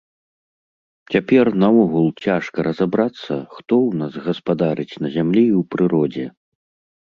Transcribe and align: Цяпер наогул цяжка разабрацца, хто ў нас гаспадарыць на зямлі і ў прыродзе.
Цяпер 1.15 1.51
наогул 1.63 2.07
цяжка 2.27 2.65
разабрацца, 2.67 3.37
хто 3.55 3.73
ў 3.89 4.01
нас 4.01 4.13
гаспадарыць 4.29 4.99
на 5.05 5.09
зямлі 5.19 5.43
і 5.51 5.53
ў 5.59 5.61
прыродзе. 5.77 6.25